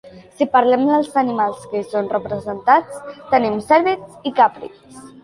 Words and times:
Si 0.37 0.45
parlem 0.53 0.85
dels 0.91 1.11
animals 1.21 1.67
que 1.73 1.77
hi 1.81 1.85
són 1.89 2.09
representats, 2.13 2.97
tenim 3.35 3.61
cèrvids 3.69 4.17
i 4.31 4.33
caprins. 4.41 5.05